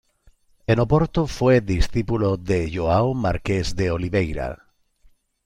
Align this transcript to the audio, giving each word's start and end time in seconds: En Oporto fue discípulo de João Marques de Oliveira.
En 0.65 0.79
Oporto 0.79 1.27
fue 1.27 1.61
discípulo 1.61 2.35
de 2.35 2.67
João 2.71 3.13
Marques 3.13 3.75
de 3.75 3.91
Oliveira. 3.91 4.57